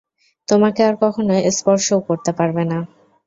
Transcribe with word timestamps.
তোমাকে 0.47 0.81
আর 0.87 0.95
কখনো 1.03 1.33
স্পর্শও 1.57 1.99
করতে 2.07 2.31
পারবেনা। 2.37 2.77